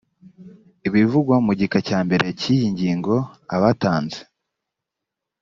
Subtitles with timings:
[0.87, 3.15] ibivugwa mu gika cya mbere cy iyi ngingo
[3.55, 4.19] abatanze